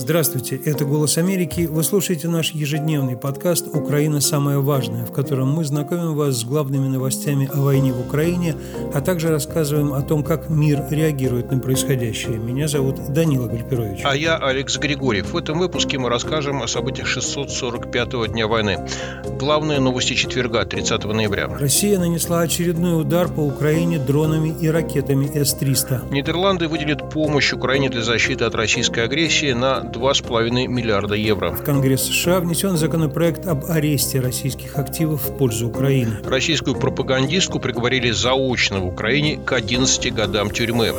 [0.00, 1.68] Здравствуйте, это «Голос Америки».
[1.70, 4.22] Вы слушаете наш ежедневный подкаст «Украина.
[4.22, 8.56] Самое важное», в котором мы знакомим вас с главными новостями о войне в Украине,
[8.94, 12.38] а также рассказываем о том, как мир реагирует на происходящее.
[12.38, 14.00] Меня зовут Данила Гальперович.
[14.04, 15.34] А я Алекс Григорьев.
[15.34, 18.88] В этом выпуске мы расскажем о событиях 645-го дня войны.
[19.38, 21.46] Главные новости четверга, 30 ноября.
[21.48, 26.10] Россия нанесла очередной удар по Украине дронами и ракетами С-300.
[26.10, 31.52] Нидерланды выделят помощь Украине для защиты от российской агрессии на 2,5 миллиарда евро.
[31.52, 36.18] В Конгресс США внесен законопроект об аресте российских активов в пользу Украины.
[36.24, 40.92] Российскую пропагандистку приговорили заочно в Украине к 11 годам тюрьмы.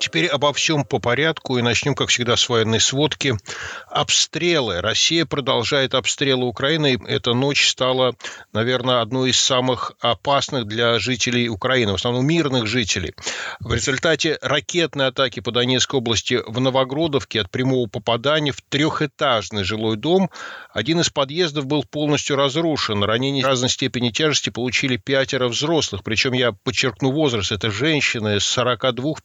[0.00, 3.34] Теперь обо всем по порядку и начнем, как всегда, с военной сводки.
[3.86, 4.80] Обстрелы.
[4.80, 6.98] Россия продолжает обстрелы Украины.
[7.06, 8.14] Эта ночь стала,
[8.54, 13.14] наверное, одной из самых опасных для жителей Украины, в основном мирных жителей.
[13.60, 19.98] В результате ракетной атаки по Донецкой области в Новогродовке от прямого попадания в трехэтажный жилой
[19.98, 20.30] дом
[20.72, 23.04] один из подъездов был полностью разрушен.
[23.04, 26.02] Ранения разной степени тяжести получили пятеро взрослых.
[26.04, 27.52] Причем я подчеркну возраст.
[27.52, 29.16] Это женщины с 42,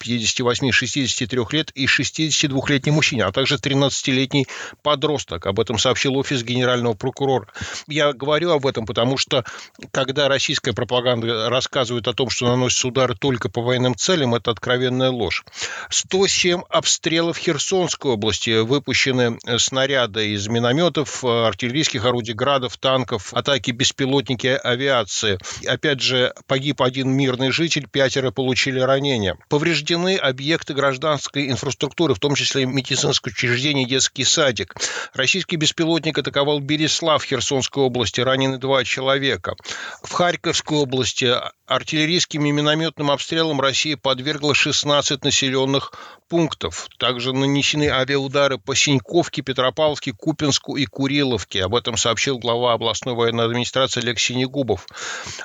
[0.71, 4.47] 58 63 лет и 62-летний мужчина, а также 13-летний
[4.81, 5.45] подросток.
[5.45, 7.47] Об этом сообщил офис генерального прокурора.
[7.87, 9.43] Я говорю об этом, потому что
[9.91, 15.09] когда российская пропаганда рассказывает о том, что наносятся удары только по военным целям, это откровенная
[15.09, 15.43] ложь.
[15.89, 18.61] 107 обстрелов Херсонской области.
[18.61, 25.37] Выпущены снаряды из минометов, артиллерийских орудий, градов, танков, атаки беспилотники авиации.
[25.65, 29.37] Опять же, погиб один мирный житель, пятеро получили ранения.
[29.49, 34.73] Повреждены объекты объекты гражданской инфраструктуры, в том числе медицинское учреждение, детский садик.
[35.13, 39.55] Российский беспилотник атаковал Береслав Херсонской области, ранены два человека.
[40.01, 41.35] В Харьковской области
[41.67, 45.93] артиллерийским и минометным обстрелом Россия подвергла 16 населенных
[46.27, 46.87] пунктов.
[46.97, 51.63] Также нанесены авиаудары по Синьковке, Петропавловске, Купинску и Куриловке.
[51.63, 54.87] Об этом сообщил глава областной военной администрации Олег Синегубов.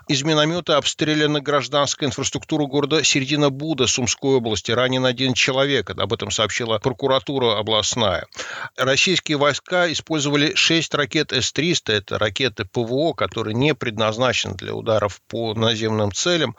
[0.08, 4.72] Из миномета обстреляна гражданская инфраструктура города Середина Буда Сумской области.
[4.72, 5.90] Ранен ранен один человек.
[5.90, 8.26] Об этом сообщила прокуратура областная.
[8.76, 11.92] Российские войска использовали 6 ракет С-300.
[11.92, 16.56] Это ракеты ПВО, которые не предназначены для ударов по наземным целям.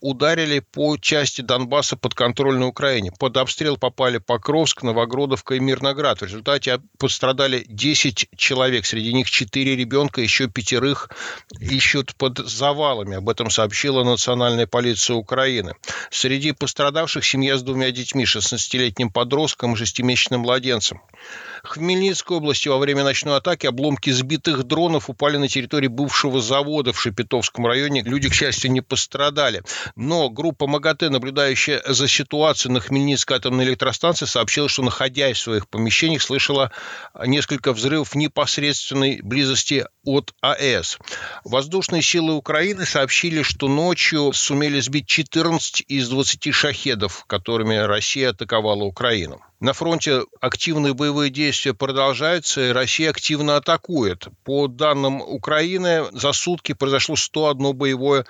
[0.00, 3.12] Ударили по части Донбасса под контрольной Украине.
[3.18, 6.20] Под обстрел попали Покровск, Новогродовка и Мирноград.
[6.20, 8.86] В результате пострадали 10 человек.
[8.86, 11.10] Среди них 4 ребенка, еще пятерых
[11.60, 13.16] ищут под завалами.
[13.16, 15.74] Об этом сообщила Национальная полиция Украины.
[16.10, 21.00] Среди пострадавших семья с двумя детьми, 16-летним подростком и шестимесячным младенцем.
[21.62, 26.92] В Хмельницкой области во время ночной атаки обломки сбитых дронов упали на территории бывшего завода
[26.92, 28.02] в Шепетовском районе.
[28.02, 29.62] Люди, к счастью, не пострадали.
[29.94, 35.68] Но группа МАГАТЭ, наблюдающая за ситуацией на Хмельницкой атомной электростанции, сообщила, что, находясь в своих
[35.68, 36.72] помещениях, слышала
[37.26, 40.98] несколько взрывов в непосредственной близости от АЭС.
[41.44, 47.24] Воздушные силы Украины сообщили, что ночью сумели сбить 14 из 20 шахедов,
[47.60, 49.42] которыми Россия атаковала Украину.
[49.60, 54.28] На фронте активные боевые действия продолжаются, и Россия активно атакует.
[54.44, 58.24] По данным Украины, за сутки произошло 101 боевое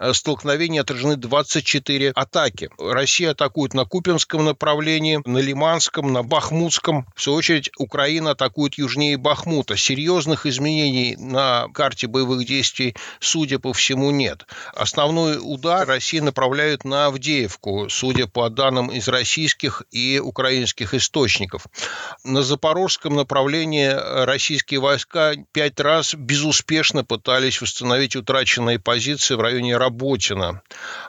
[0.00, 2.70] Э, столкновений отражены 24 атаки.
[2.78, 7.06] Россия атакует на Купинском направлении, на Лиманском, на Бахмутском.
[7.14, 9.76] В свою очередь, Украина атакует южнее Бахмута.
[9.76, 14.46] Серьезных изменений на карте боевых действий, судя по всему, нет.
[14.74, 21.66] Основной удар Россия направляет на Авдеевку, судя по данным из российских и украинских источников.
[22.24, 23.90] На Запорожском направлении
[24.24, 30.62] российские войска пять раз безуспешно пытались восстановить утраченные позиции в районе Раб Работина.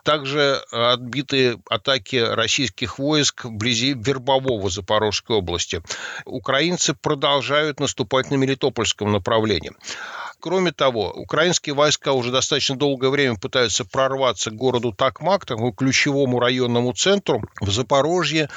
[0.03, 5.81] Также отбиты атаки российских войск вблизи Вербового Запорожской области.
[6.25, 9.71] Украинцы продолжают наступать на Мелитопольском направлении.
[10.39, 16.39] Кроме того, украинские войска уже достаточно долгое время пытаются прорваться к городу Такмак, такому ключевому
[16.39, 18.49] районному центру в Запорожье,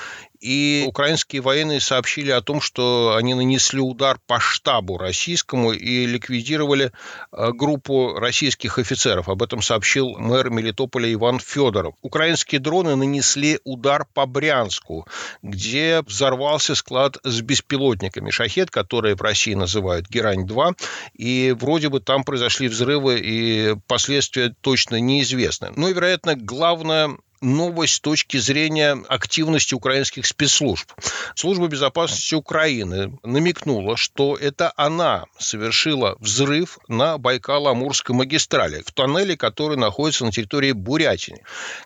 [0.44, 6.92] и украинские военные сообщили о том, что они нанесли удар по штабу российскому и ликвидировали
[7.32, 9.30] э, группу российских офицеров.
[9.30, 11.94] Об этом сообщил мэр Мелитополя Иван Федоров.
[12.02, 15.08] Украинские дроны нанесли удар по Брянску,
[15.42, 20.76] где взорвался склад с беспилотниками «Шахет», которые в России называют «Герань-2»,
[21.14, 25.72] и вроде бы там произошли взрывы, и последствия точно неизвестны.
[25.74, 30.90] Но, вероятно, главное новость с точки зрения активности украинских спецслужб.
[31.34, 39.76] Служба безопасности Украины намекнула, что это она совершила взрыв на Байкало-Амурской магистрали, в тоннеле, который
[39.76, 41.42] находится на территории Бурятии.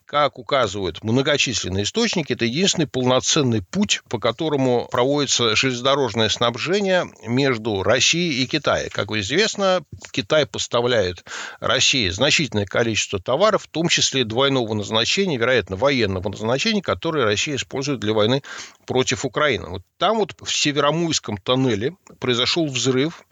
[0.06, 8.42] Как указывают многочисленные источники, это единственный полноценный путь, по которому проводится железнодорожное снабжение между Россией
[8.42, 8.90] и Китаем.
[8.90, 9.82] Как известно,
[10.12, 11.24] Китай поставляет
[11.60, 18.00] России значительное количество товаров, в том числе двойного назначения, вероятно, военного назначения, которые Россия использует
[18.00, 18.42] для войны
[18.86, 19.68] против Украины.
[19.68, 23.24] Вот там вот в Северомуйском тоннеле произошел взрыв,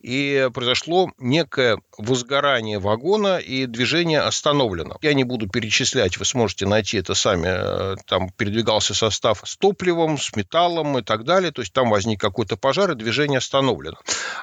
[0.00, 4.98] и произошло некое возгорание вагона, и движение остановлено.
[5.02, 7.46] Я не буду перечислять, вы сможете найти это сами.
[7.46, 11.52] Э, там передвигался состав с топливом, с металлом и так далее.
[11.52, 13.96] То есть там возник какой-то пожар, и движение остановлено.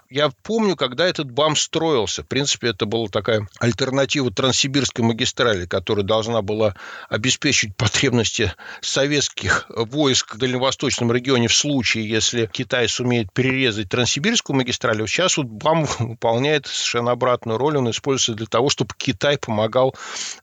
[0.10, 2.24] Я помню, когда этот БАМ строился.
[2.24, 6.76] В принципе, это была такая альтернатива Транссибирской магистрали, которая должна была
[7.20, 15.06] обеспечить потребности советских войск в дальневосточном регионе в случае, если Китай сумеет перерезать Транссибирскую магистраль.
[15.06, 17.78] Сейчас вот БАМ выполняет совершенно обратную роль.
[17.78, 19.94] Он используется для того, чтобы Китай помогал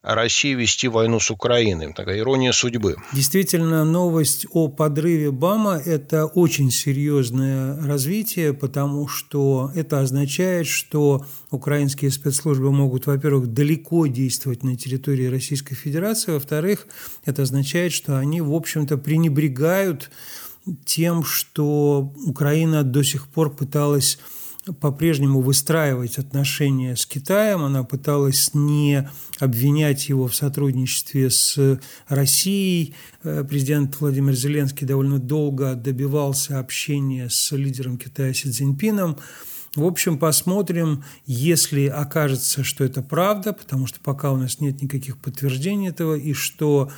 [0.03, 1.95] России вести войну с Украиной.
[1.95, 2.97] Такая ирония судьбы.
[3.13, 12.11] Действительно, новость о подрыве БАМа– это очень серьезное развитие, потому что это означает, что украинские
[12.11, 16.66] спецслужбы могут, во-первых, далеко действовать на территории Российской Федерации, во-вторых,
[17.25, 20.11] это означает, что они, в общем-то, пренебрегают
[20.85, 24.19] тем, что Украина до сих пор пыталась
[24.81, 29.09] по-прежнему выстраивать отношения с Китаем, она пыталась не
[29.39, 31.79] обвинять его в сотрудничестве с
[32.09, 32.95] Россией.
[33.23, 39.19] Э, президент Владимир Зеленский довольно долго добивался общения с лидером Китая Си Цзиньпином.
[39.77, 45.19] В общем, посмотрим, если окажется, что это правда, потому что пока у нас нет никаких
[45.19, 46.91] подтверждений этого, и что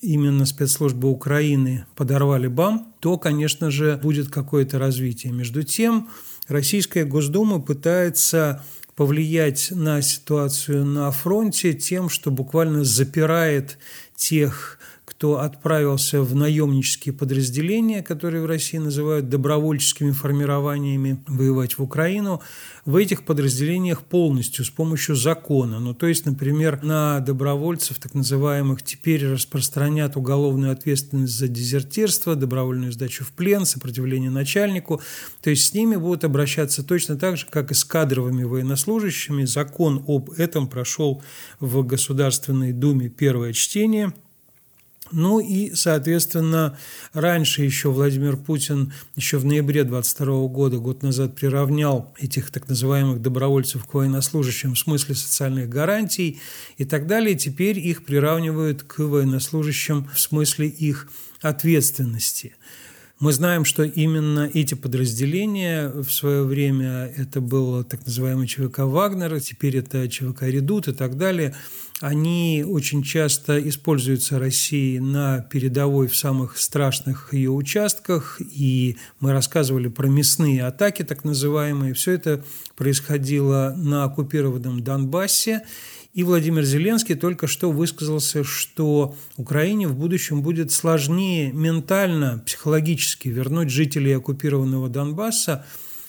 [0.00, 5.32] именно спецслужбы Украины подорвали БАМ, то, конечно же, будет какое-то развитие.
[5.32, 6.08] Между тем,
[6.48, 8.64] Российская Госдума пытается
[8.96, 13.78] повлиять на ситуацию на фронте тем, что буквально запирает
[14.16, 14.78] тех
[15.18, 22.40] кто отправился в наемнические подразделения, которые в России называют добровольческими формированиями, воевать в Украину,
[22.84, 25.80] в этих подразделениях полностью с помощью закона.
[25.80, 32.92] Ну, то есть, например, на добровольцев, так называемых, теперь распространят уголовную ответственность за дезертирство, добровольную
[32.92, 35.02] сдачу в плен, сопротивление начальнику.
[35.42, 39.46] То есть с ними будут обращаться точно так же, как и с кадровыми военнослужащими.
[39.46, 41.24] Закон об этом прошел
[41.58, 44.12] в Государственной Думе первое чтение–
[45.12, 46.78] ну и, соответственно,
[47.12, 53.20] раньше еще Владимир Путин, еще в ноябре 22 года, год назад, приравнял этих так называемых
[53.22, 56.40] добровольцев к военнослужащим в смысле социальных гарантий
[56.76, 57.36] и так далее.
[57.36, 61.08] Теперь их приравнивают к военнослужащим в смысле их
[61.40, 62.54] ответственности.
[63.20, 69.40] Мы знаем, что именно эти подразделения в свое время, это был так называемый ЧВК «Вагнер»,
[69.40, 71.52] теперь это ЧВК «Редут» и так далее,
[72.00, 79.88] они очень часто используются Россией на передовой в самых страшных ее участках, и мы рассказывали
[79.88, 81.94] про мясные атаки, так называемые.
[81.94, 82.44] Все это
[82.76, 85.62] происходило на оккупированном Донбассе,
[86.18, 93.70] и Владимир Зеленский только что высказался, что Украине в будущем будет сложнее ментально, психологически вернуть
[93.70, 95.64] жителей оккупированного Донбасса,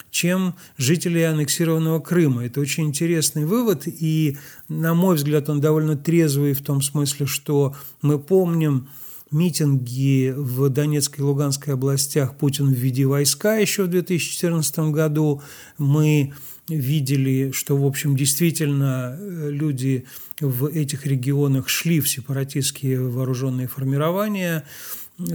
[0.09, 2.43] чем жителей аннексированного Крыма.
[2.43, 7.75] Это очень интересный вывод, и, на мой взгляд, он довольно трезвый в том смысле, что
[8.01, 8.89] мы помним
[9.31, 15.41] митинги в Донецкой и Луганской областях Путин введи войска еще в 2014 году.
[15.77, 16.33] Мы
[16.67, 20.05] видели, что, в общем, действительно э, люди
[20.39, 24.65] в этих регионах шли в сепаратистские вооруженные формирования,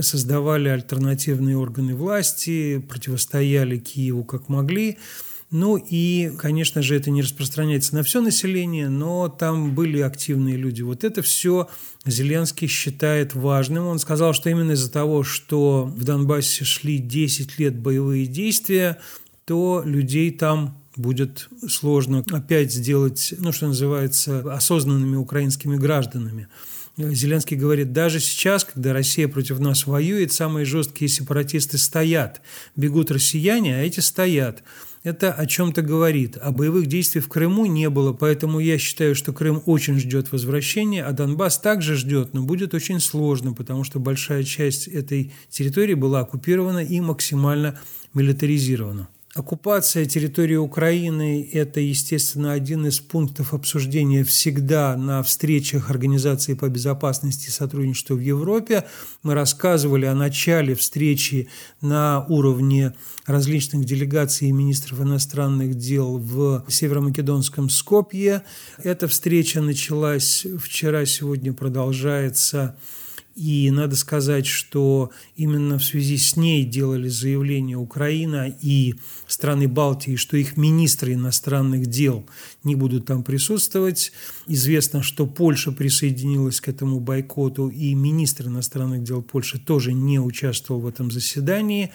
[0.01, 4.99] создавали альтернативные органы власти, противостояли Киеву как могли.
[5.57, 10.83] Ну и, конечно же, это не распространяется на все население, но там были активные люди.
[10.83, 11.69] Вот это все
[12.05, 13.87] Зеленский считает важным.
[13.87, 18.99] Он сказал, что именно из-за того, что в Донбассе шли 10 лет боевые действия,
[19.45, 26.49] то людей там будет сложно опять сделать, ну, что называется, осознанными украинскими гражданами.
[26.97, 32.41] Зеленский говорит, даже сейчас, когда Россия против нас воюет, самые жесткие сепаратисты стоят.
[32.77, 34.63] Бегут россияне, а эти стоят.
[35.03, 36.39] Это о чем-то говорит.
[36.41, 41.05] А боевых действий в Крыму не было, поэтому я считаю, что Крым очень ждет возвращения,
[41.05, 46.21] а Донбасс также ждет, но будет очень сложно, потому что большая часть этой территории была
[46.21, 47.79] оккупирована и максимально
[48.15, 49.09] милитаризирована.
[49.35, 57.49] Оккупация территории Украины– это, естественно, один из пунктов обсуждения всегда на встречах Организации по безопасности
[57.49, 58.85] и сотрудничеству в Европе.
[59.25, 61.49] Мы рассказывали о начале встречи
[61.81, 62.95] на уровне
[63.27, 68.45] различных делегаций и министров иностранных дел в Северомакедонском Скопье.
[68.79, 72.77] Эта встреча началась вчера, сегодня продолжается–
[73.35, 78.95] и надо сказать, что именно в связи с ней делали заявление Украина и
[79.27, 82.25] страны Балтии, что их министры иностранных дел
[82.63, 84.13] не будут там присутствовать.
[84.47, 90.81] Известно, что Польша присоединилась к этому бойкоту, и министр иностранных дел Польши тоже не участвовал
[90.83, 91.91] в этом заседании.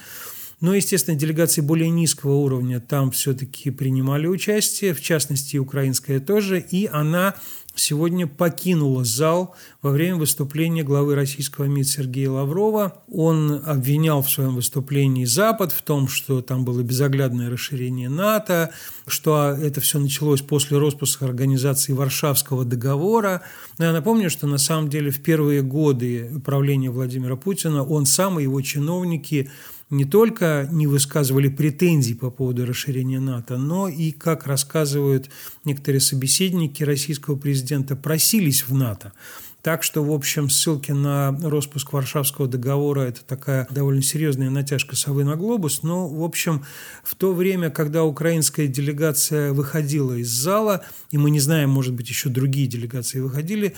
[0.61, 6.85] Но, естественно, делегации более низкого уровня там все-таки принимали участие, в частности, украинская тоже, и
[6.85, 7.35] она
[7.79, 13.01] сегодня покинула зал во время выступления главы российского МИД Сергея Лаврова.
[13.09, 18.71] Он обвинял в своем выступлении Запад в том, что там было безоглядное расширение НАТО,
[19.07, 23.41] что это все началось после распуска организации Варшавского договора.
[23.77, 28.39] Но я напомню, что на самом деле в первые годы правления Владимира Путина он сам
[28.39, 29.49] и его чиновники
[29.89, 35.29] не только не высказывали претензий по поводу расширения НАТО, но и, как рассказывают
[35.65, 39.13] некоторые собеседники российского президента, просились в НАТО.
[39.61, 45.25] Так что, в общем, ссылки на распуск Варшавского договора– это такая довольно серьезная натяжка совы
[45.25, 45.83] на глобус.
[45.83, 46.63] Но, в общем,
[47.03, 52.07] в то время, когда украинская делегация выходила из зала, и мы не знаем, может быть,
[52.07, 53.75] еще другие делегации выходили,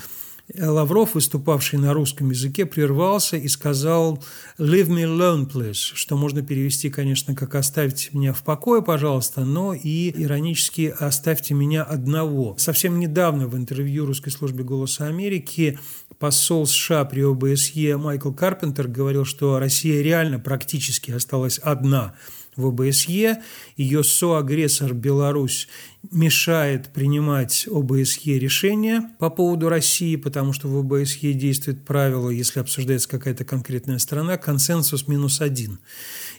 [0.58, 4.24] Лавров, выступавший на русском языке, прервался и сказал
[4.58, 9.74] «Leave me alone, please», что можно перевести, конечно, как «оставьте меня в покое, пожалуйста», но
[9.74, 12.56] и иронически «оставьте меня одного».
[12.58, 15.80] Совсем недавно в интервью русской службе «Голоса Америки»
[16.20, 22.14] посол США при ОБСЕ Майкл Карпентер говорил, что Россия реально практически осталась одна–
[22.56, 23.42] в ОБСЕ.
[23.78, 25.68] Ее соагрессор Беларусь
[26.12, 33.10] мешает принимать ОБСЕ решения по поводу России, потому что в ОБСЕ действует правило, если обсуждается
[33.10, 35.80] какая-то конкретная страна, консенсус минус один.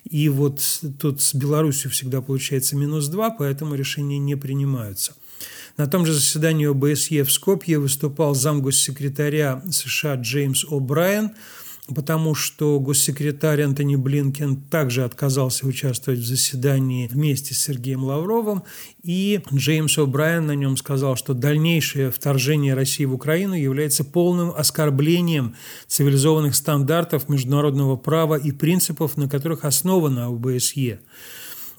[0.05, 0.61] И вот
[1.01, 5.15] тут с Беларусью всегда получается минус два, поэтому решения не принимаются.
[5.77, 11.31] На том же заседании ОБСЕ в Скопье выступал замгоссекретаря США Джеймс О'Брайен–
[11.89, 18.63] потому что госсекретарь Антони Блинкен также отказался участвовать в заседании вместе с Сергеем Лавровым,
[19.03, 25.57] и Джеймс О'Брайен на нем сказал, что дальнейшее вторжение России в Украину является полным оскорблением
[25.89, 31.01] цивилизованных стандартов международного права и принципов, на которых основана ОБСЕ.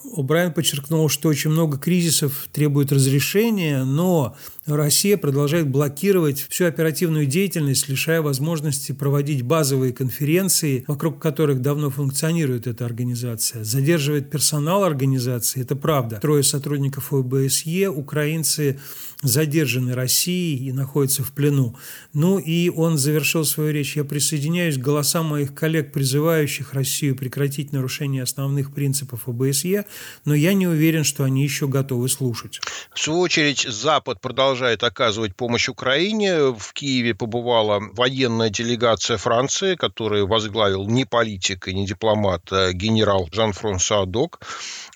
[0.06, 7.90] О'Брайен подчеркнул, что очень много кризисов требует разрешения, но Россия продолжает блокировать всю оперативную деятельность,
[7.90, 13.64] лишая возможности проводить базовые конференции, вокруг которых давно функционирует эта организация.
[13.64, 16.20] Задерживает персонал организации, это правда.
[16.22, 18.80] Трое сотрудников ОБСЕ, украинцы,
[19.24, 21.76] задержаны Россией и находятся в плену.
[22.14, 23.96] Ну и он завершил свою речь.
[23.96, 29.86] Я присоединяюсь к голосам моих коллег, призывающих Россию прекратить нарушение основных принципов ОБСЕ,
[30.26, 32.60] но я не уверен, что они еще готовы слушать.
[32.94, 36.52] В свою очередь, Запад продолжает оказывать помощь Украине.
[36.52, 43.28] В Киеве побывала военная делегация Франции, которую возглавил не политик и не дипломат, а генерал
[43.32, 44.40] Жан-Франсуа Док.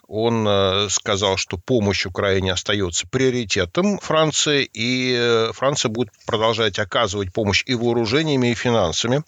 [0.07, 7.33] Он э, сказал, что помощь Украине остается приоритетом Франции, и э, Франция будет продолжать оказывать
[7.33, 9.23] помощь и вооружениями, и финансами.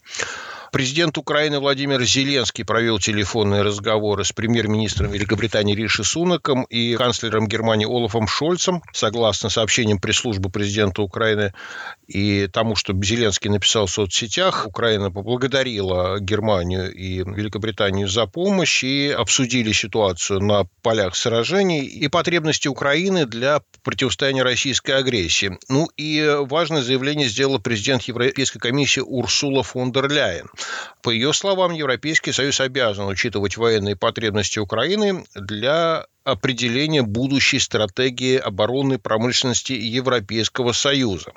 [0.71, 7.87] Президент Украины Владимир Зеленский провел телефонные разговоры с премьер-министром Великобритании Риши Сунаком и канцлером Германии
[7.87, 8.83] Олафом Шольцем.
[8.93, 11.53] Согласно сообщениям пресс-службы президента Украины
[12.07, 19.09] и тому, что Зеленский написал в соцсетях, Украина поблагодарила Германию и Великобританию за помощь и
[19.09, 25.57] обсудили ситуацию на полях сражений и потребности Украины для противостояния российской агрессии.
[25.67, 30.47] Ну и важное заявление сделала президент Европейской комиссии Урсула фон дер Ляйен.
[31.01, 38.99] По ее словам, Европейский Союз обязан учитывать военные потребности Украины для определения будущей стратегии оборонной
[38.99, 41.31] промышленности Европейского Союза.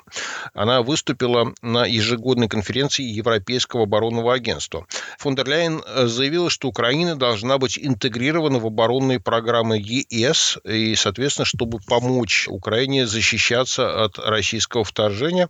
[0.53, 4.85] Она выступила на ежегодной конференции Европейского оборонного агентства.
[5.19, 11.45] Фон дер Ляйен заявила, что Украина должна быть интегрирована в оборонные программы ЕС, и, соответственно,
[11.45, 15.49] чтобы помочь Украине защищаться от российского вторжения.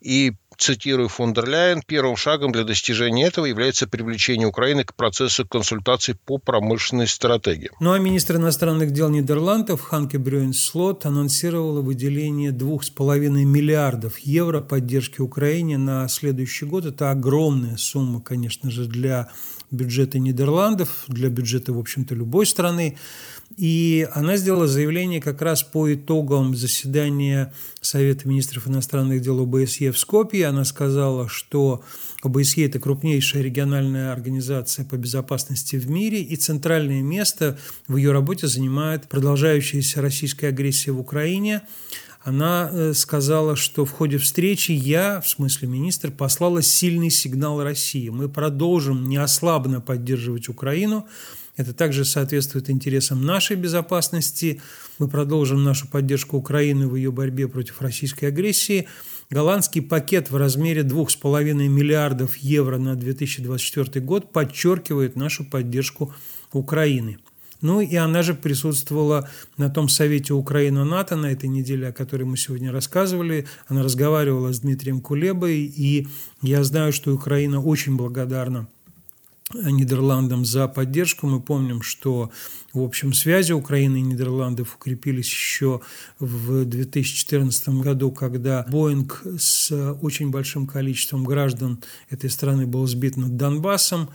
[0.00, 5.46] И цитирую фон дер Ляйен, первым шагом для достижения этого является привлечение Украины к процессу
[5.46, 7.70] консультаций по промышленной стратегии.
[7.80, 15.20] Ну а министр иностранных дел Нидерландов Ханке Брюен Слот анонсировала выделение 2,5 миллиардов евро поддержки
[15.20, 16.86] Украине на следующий год.
[16.86, 19.30] Это огромная сумма, конечно же, для
[19.70, 22.96] бюджета Нидерландов, для бюджета, в общем-то, любой страны.
[23.56, 29.98] И она сделала заявление как раз по итогам заседания Совета министров иностранных дел ОБСЕ в
[29.98, 30.48] Скопье.
[30.48, 31.84] Она сказала, что
[32.22, 38.48] ОБСЕ– это крупнейшая региональная организация по безопасности в мире, и центральное место в ее работе
[38.48, 41.62] занимает продолжающаяся российская агрессия в Украине.
[42.24, 48.08] Она э, сказала, что в ходе встречи я, в смысле министр, послала сильный сигнал России.
[48.08, 51.06] Мы продолжим неослабно поддерживать Украину,
[51.56, 54.60] это также соответствует интересам нашей безопасности.
[54.98, 58.88] Мы продолжим нашу поддержку Украины в ее борьбе против российской агрессии.
[59.30, 66.12] Голландский пакет в размере 2,5 миллиардов евро на 2024 год подчеркивает нашу поддержку
[66.52, 67.18] Украины.
[67.64, 72.36] Ну и она же присутствовала на том совете Украина-НАТО на этой неделе, о которой мы
[72.36, 73.46] сегодня рассказывали.
[73.68, 76.06] Она разговаривала с Дмитрием Кулебой, и
[76.42, 78.68] я знаю, что Украина очень благодарна
[79.54, 81.26] Нидерландам за поддержку.
[81.26, 82.30] Мы помним, что,
[82.74, 85.80] в общем, связи Украины и Нидерландов укрепились еще
[86.18, 93.38] в 2014 году, когда Боинг с очень большим количеством граждан этой страны был сбит над
[93.38, 94.10] Донбассом.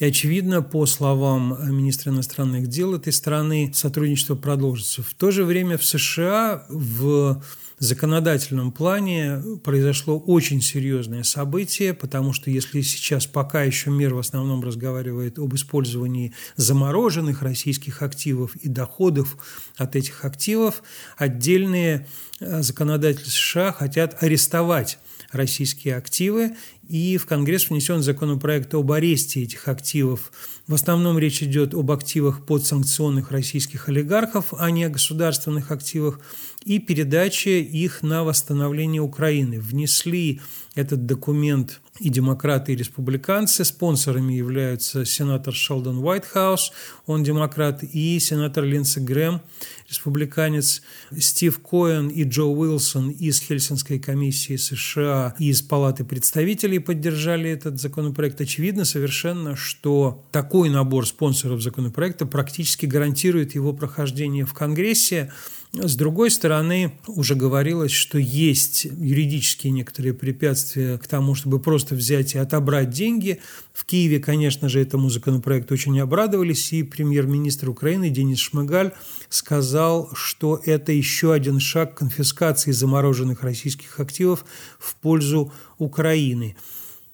[0.00, 5.02] И, очевидно, по словам министра иностранных дел этой страны, сотрудничество продолжится.
[5.02, 7.42] В то же время в США в
[7.78, 14.62] законодательном плане произошло очень серьезное событие, потому что если сейчас пока еще мир в основном
[14.62, 19.36] разговаривает об использовании замороженных российских активов и доходов
[19.76, 20.82] от этих активов,
[21.18, 22.06] отдельные
[22.40, 24.98] э, законодатели США хотят арестовать
[25.32, 26.56] российские активы,
[26.90, 30.32] и в Конгресс внесен законопроект об аресте этих активов.
[30.66, 36.18] В основном речь идет об активах подсанкционных российских олигархов, а не о государственных активах,
[36.64, 39.60] и передаче их на восстановление Украины.
[39.60, 40.40] Внесли
[40.74, 43.64] этот документ и демократы, и республиканцы.
[43.64, 46.72] Спонсорами являются сенатор Шелдон Уайтхаус,
[47.06, 49.42] он демократ, и сенатор Линдси Грэм,
[49.88, 50.82] республиканец,
[51.18, 57.80] Стив Коэн и Джо Уилсон из Хельсинской комиссии США и из Палаты представителей поддержали этот
[57.80, 58.40] законопроект.
[58.40, 65.32] Очевидно совершенно, что такой набор спонсоров законопроекта практически гарантирует его прохождение в Конгрессе.
[65.72, 72.34] С другой стороны, уже говорилось, что есть юридические некоторые препятствия к тому, чтобы просто взять
[72.34, 73.40] и отобрать деньги.
[73.72, 78.94] В Киеве, конечно же, этому законопроекту очень обрадовались, и премьер-министр Украины Денис Шмыгаль
[79.28, 84.44] сказал, что это еще один шаг конфискации замороженных российских активов
[84.80, 86.56] в пользу Украины.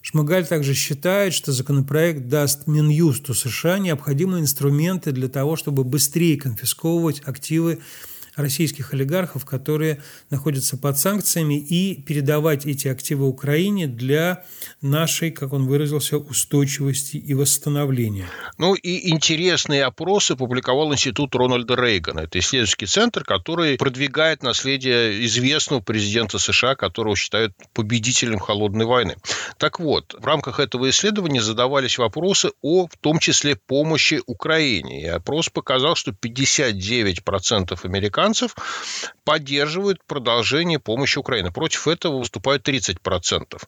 [0.00, 7.20] Шмыгаль также считает, что законопроект даст Минюсту США необходимые инструменты для того, чтобы быстрее конфисковывать
[7.26, 7.80] активы
[8.36, 14.44] российских олигархов, которые находятся под санкциями, и передавать эти активы Украине для
[14.80, 18.26] нашей, как он выразился, устойчивости и восстановления.
[18.58, 22.20] Ну и интересные опросы публиковал Институт Рональда Рейгана.
[22.20, 29.16] Это исследовательский центр, который продвигает наследие известного президента США, которого считают победителем холодной войны.
[29.58, 35.02] Так вот, в рамках этого исследования задавались вопросы о, в том числе, помощи Украине.
[35.02, 38.54] И опрос показал, что 59% американцев американцев
[39.24, 41.50] поддерживают продолжение помощи Украине.
[41.50, 43.60] Против этого выступают 30%.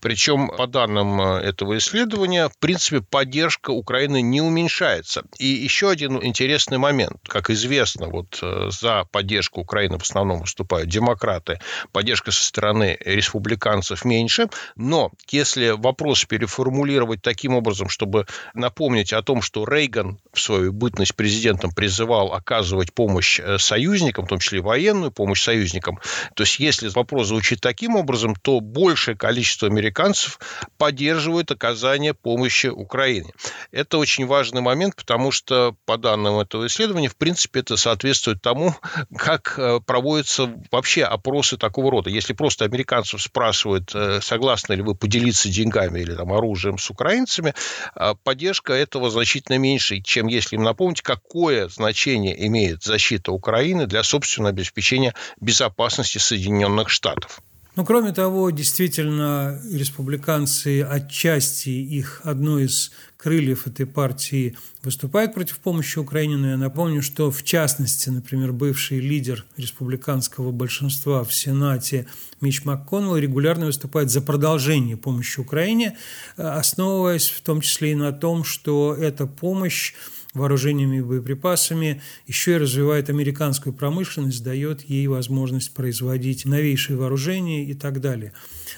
[0.00, 5.22] Причем, по данным э, этого исследования, в принципе, поддержка Украины не уменьшается.
[5.38, 7.18] И еще один интересный момент.
[7.28, 11.60] Как известно, вот э, за поддержку Украины в основном выступают демократы,
[11.92, 14.48] поддержка со стороны республиканцев меньше.
[14.74, 21.14] Но если вопрос переформулировать таким образом, чтобы напомнить о том, что Рейган в свою бытность
[21.14, 25.98] президентом призывал оказывать помощь э, союзникам, союзникам, в том числе военную помощь союзникам.
[26.34, 30.38] То есть, если вопрос звучит таким образом, то большее количество американцев
[30.78, 33.32] поддерживает оказание помощи Украине.
[33.70, 38.74] Это очень важный момент, потому что, по данным этого исследования, в принципе, это соответствует тому,
[39.16, 42.10] как э, проводятся вообще опросы такого рода.
[42.10, 47.54] Если просто американцев спрашивают, э, согласны ли вы поделиться деньгами или там, оружием с украинцами,
[47.94, 54.02] а поддержка этого значительно меньше, чем если им напомнить, какое значение имеет защита Украины для
[54.02, 57.40] собственного обеспечения безопасности Соединенных Штатов.
[57.76, 65.98] Ну, кроме того, действительно, республиканцы отчасти их одно из крыльев этой партии выступают против помощи
[65.98, 72.06] Украине, но я напомню, что в частности, например, бывший лидер республиканского большинства в Сенате
[72.40, 75.96] Мич МакКоннелл регулярно выступает за продолжение помощи Украине,
[76.36, 79.94] основываясь в том числе и на том, что эта помощь
[80.34, 87.74] вооружениями и боеприпасами, еще и развивает американскую промышленность, дает ей возможность производить новейшие вооружения и
[87.74, 88.32] так далее.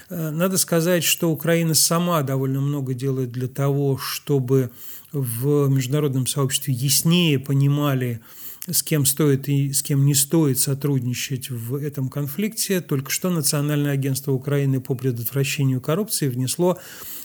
[0.09, 4.71] Э, надо сказать, что Украина сама довольно много делает для того, чтобы
[5.11, 8.21] в международном сообществе яснее понимали
[8.69, 12.81] с кем стоит и с кем не стоит сотрудничать в этом конфликте.
[12.81, 16.77] Только что Национальное агентство Украины по предотвращению коррупции внесло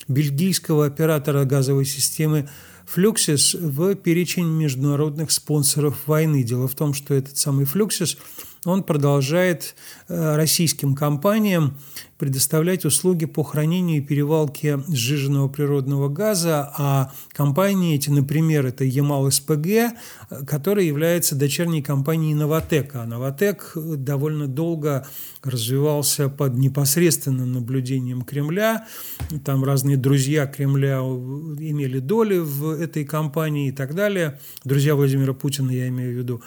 [0.07, 2.49] бельгийского оператора газовой системы
[2.85, 6.43] Флюксис в перечень международных спонсоров войны.
[6.43, 8.17] Дело в том, что этот самый Флюксис–
[8.65, 9.75] он продолжает
[10.07, 11.77] э, российским компаниям
[12.17, 19.29] предоставлять услуги по хранению и перевалке сжиженного природного газа, а компании эти, например, это Ямал
[19.29, 19.93] СПГ,
[20.47, 23.03] которая является дочерней компанией Новотека.
[23.03, 25.05] А Новотек довольно долго
[25.43, 28.87] развивался под непосредственным наблюдением Кремля.
[29.43, 34.39] Там разные друзья Кремля имели доли в этой компании и так далее.
[34.63, 36.41] Друзья Владимира Путина, я имею в виду.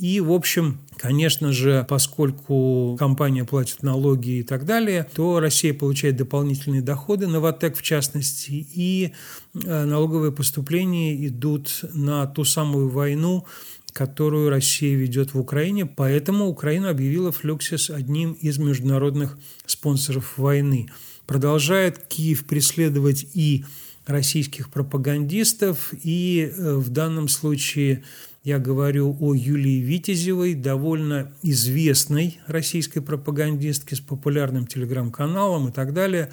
[0.00, 6.16] И, в общем, конечно же, поскольку компания платит налоги и так далее, то Россия получает
[6.16, 9.12] дополнительные доходы, Новотек в частности, и
[9.52, 13.44] э, налоговые поступления идут на ту самую войну,
[13.92, 15.84] которую Россия ведет в Украине.
[15.84, 19.36] Поэтому Украина объявила Флюксис одним из международных
[19.66, 20.88] спонсоров войны.
[21.26, 23.66] Продолжает Киев преследовать и
[24.06, 28.02] российских пропагандистов, и э, в данном случае
[28.42, 36.32] я говорю о Юлии Витязевой, довольно известной российской пропагандистке с популярным телеграм-каналом и так далее,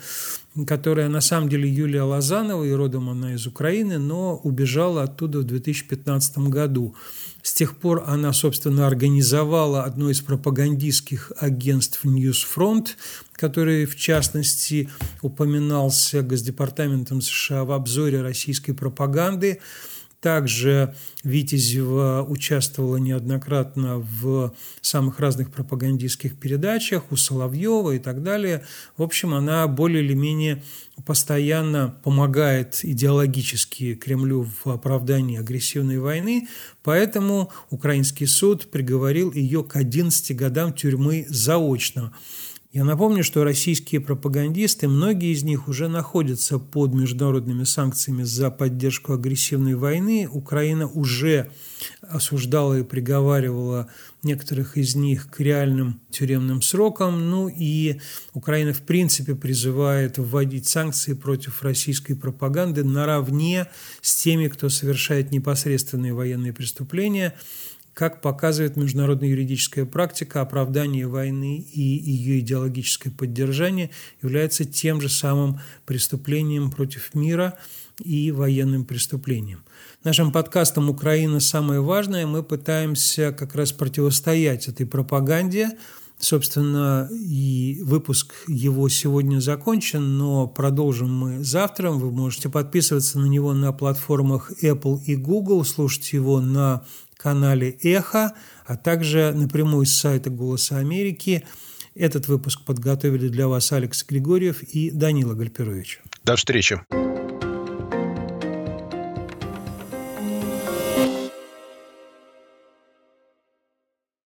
[0.66, 5.44] которая на самом деле Юлия Лозанова, и родом она из Украины, но убежала оттуда в
[5.44, 6.96] 2015 году.
[7.42, 12.88] С тех пор она, собственно, организовала одно из пропагандистских агентств Newsfront,
[13.34, 14.90] который, в частности,
[15.22, 19.60] упоминался Госдепартаментом США в обзоре российской пропаганды.
[20.22, 28.66] Также Витязева участвовала неоднократно в самых разных пропагандистских передачах, у Соловьева и так далее.
[28.98, 30.64] В общем, она более или менее
[31.06, 36.48] постоянно помогает идеологически Кремлю в оправдании агрессивной войны,
[36.82, 42.14] поэтому украинский суд приговорил ее к 11 годам тюрьмы заочно.
[42.78, 49.14] Я напомню, что российские пропагандисты, многие из них уже находятся под международными санкциями за поддержку
[49.14, 50.30] агрессивной войны.
[50.32, 51.50] Украина уже
[52.02, 53.90] осуждала и приговаривала
[54.22, 57.32] некоторых из них к реальным тюремным срокам.
[57.32, 58.00] Ну и
[58.34, 63.66] Украина, в принципе, призывает вводить санкции против российской пропаганды наравне
[64.02, 67.34] с теми, кто совершает непосредственные военные преступления–
[67.98, 73.90] как показывает международная юридическая практика, оправдание войны и ее идеологическое поддержание
[74.22, 77.58] является тем же самым преступлением против мира
[78.04, 79.64] и военным преступлением.
[80.04, 81.40] Нашим подкастом «Украина.
[81.40, 85.72] Самое важное» мы пытаемся как раз противостоять этой пропаганде,
[86.20, 91.92] Собственно, и выпуск его сегодня закончен, но продолжим мы завтра.
[91.92, 96.84] Вы можете подписываться на него на платформах Apple и Google, слушать его на
[97.28, 98.34] канале «Эхо»,
[98.66, 101.44] а также напрямую с сайта «Голоса Америки».
[101.94, 106.00] Этот выпуск подготовили для вас Алекс Григорьев и Данила Гальперович.
[106.24, 106.80] До встречи.